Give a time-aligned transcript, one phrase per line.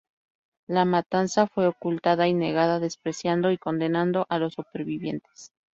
[0.65, 5.51] La matanza fue ocultada y negada, despreciando y condenando a los supervivientes.